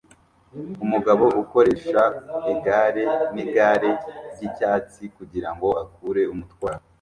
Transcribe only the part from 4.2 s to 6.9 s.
ryicyatsi kugirango akure umutwaro